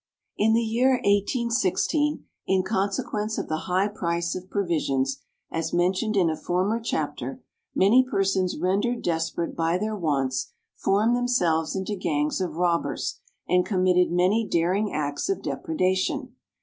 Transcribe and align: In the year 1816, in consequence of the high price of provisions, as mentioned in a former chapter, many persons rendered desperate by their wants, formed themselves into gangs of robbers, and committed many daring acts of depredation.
In 0.35 0.53
the 0.53 0.63
year 0.63 0.93
1816, 0.93 2.25
in 2.47 2.63
consequence 2.63 3.37
of 3.37 3.47
the 3.49 3.67
high 3.69 3.87
price 3.87 4.33
of 4.33 4.49
provisions, 4.49 5.21
as 5.51 5.73
mentioned 5.73 6.17
in 6.17 6.27
a 6.27 6.35
former 6.35 6.79
chapter, 6.79 7.43
many 7.75 8.03
persons 8.03 8.57
rendered 8.57 9.03
desperate 9.03 9.55
by 9.55 9.77
their 9.77 9.95
wants, 9.95 10.53
formed 10.75 11.15
themselves 11.15 11.75
into 11.75 11.95
gangs 11.95 12.41
of 12.41 12.55
robbers, 12.55 13.19
and 13.47 13.63
committed 13.63 14.11
many 14.11 14.43
daring 14.43 14.91
acts 14.91 15.29
of 15.29 15.43
depredation. 15.43 16.33